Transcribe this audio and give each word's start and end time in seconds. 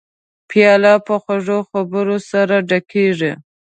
پیاله 0.49 0.93
په 1.05 1.13
خوږو 1.23 1.57
خبرو 1.69 2.17
سره 2.31 2.55
ډکېږي. 2.69 3.33